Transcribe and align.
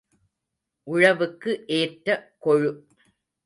உழவுக்கு 0.87 1.63
ஏற்ற 1.67 2.07
கொழு. 2.39 2.71